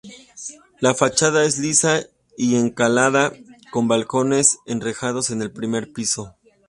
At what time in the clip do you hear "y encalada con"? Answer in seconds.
2.35-3.87